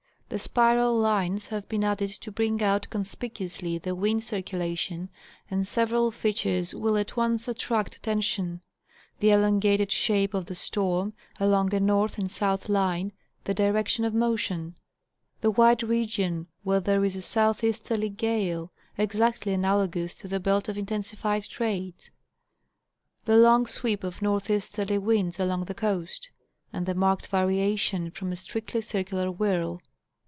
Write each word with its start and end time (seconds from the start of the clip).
The 0.33 0.39
spiral 0.39 0.95
lines 0.97 1.47
have 1.47 1.67
been 1.67 1.83
added 1.83 2.09
to 2.11 2.31
bring 2.31 2.63
out 2.63 2.89
conspicuously 2.89 3.77
the 3.77 3.93
wind 3.93 4.21
circu 4.21 4.57
lation, 4.59 5.09
and 5.49 5.67
several 5.67 6.09
features 6.09 6.73
will 6.73 6.95
at 6.97 7.17
once 7.17 7.49
attract 7.49 7.97
attention: 7.97 8.61
the 9.19 9.31
elongated 9.31 9.91
shape 9.91 10.33
of 10.33 10.45
the 10.45 10.55
storm, 10.55 11.11
along 11.37 11.73
a 11.73 11.81
north 11.81 12.17
and 12.17 12.31
south 12.31 12.69
line 12.69 13.11
(the 13.43 13.53
direction 13.53 14.05
of 14.05 14.13
motion); 14.13 14.75
the 15.41 15.51
wide 15.51 15.83
region 15.83 16.47
where 16.63 16.79
there 16.79 17.03
is 17.03 17.17
a 17.17 17.21
southeasterly 17.21 18.07
gale 18.07 18.71
(exactly 18.97 19.53
analogous 19.53 20.15
to 20.15 20.29
the 20.29 20.39
belt 20.39 20.69
of 20.69 20.77
intensified 20.77 21.43
trades); 21.43 22.09
the 23.25 23.35
long 23.35 23.65
sweep 23.65 24.01
of 24.01 24.21
northeasterly 24.21 24.97
winds 24.97 25.41
along 25.41 25.65
the 25.65 25.75
coast; 25.75 26.29
and 26.71 26.85
the 26.85 26.95
marked 26.95 27.27
variation 27.27 28.09
from 28.09 28.31
a 28.31 28.37
strictly 28.37 28.79
circular 28.79 29.29
whirl. 29.29 29.81